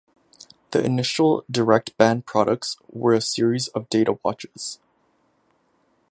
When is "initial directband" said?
0.83-2.25